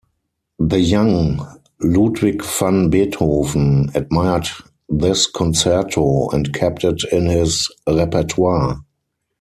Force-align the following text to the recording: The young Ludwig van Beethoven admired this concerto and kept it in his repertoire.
The 0.57 0.79
young 0.79 1.47
Ludwig 1.79 2.43
van 2.43 2.89
Beethoven 2.89 3.91
admired 3.93 4.47
this 4.89 5.27
concerto 5.27 6.27
and 6.29 6.51
kept 6.51 6.83
it 6.83 7.03
in 7.11 7.27
his 7.27 7.71
repertoire. 7.87 8.83